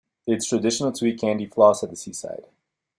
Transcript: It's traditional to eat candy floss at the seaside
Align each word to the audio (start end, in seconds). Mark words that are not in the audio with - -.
It's 0.25 0.47
traditional 0.47 0.91
to 0.93 1.05
eat 1.05 1.19
candy 1.21 1.45
floss 1.45 1.83
at 1.83 1.91
the 1.91 1.95
seaside 1.95 2.45